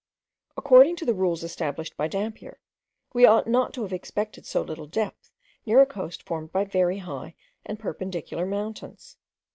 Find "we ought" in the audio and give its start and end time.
3.13-3.45